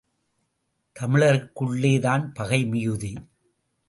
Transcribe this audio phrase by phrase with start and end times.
[0.95, 3.11] தமிழர்களுக்குள்ளேதான் பகை மிகுதி.